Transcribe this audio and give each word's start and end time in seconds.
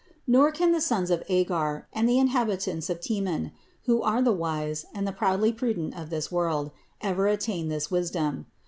Nor 0.25 0.51
can 0.51 0.71
the 0.71 0.81
sons 0.81 1.11
of 1.11 1.21
Agar 1.29 1.87
and 1.93 2.09
the 2.09 2.17
inhabitants 2.17 2.89
of 2.89 2.99
Teman, 2.99 3.51
who 3.83 4.01
are 4.01 4.19
the 4.19 4.33
wise 4.33 4.83
and 4.95 5.05
the 5.07 5.11
proudly 5.13 5.53
prudent 5.53 5.95
of 5.95 6.09
this 6.09 6.31
world, 6.31 6.71
ever 7.03 7.27
attain 7.27 7.67
this 7.67 7.91
wisdom. 7.91 8.47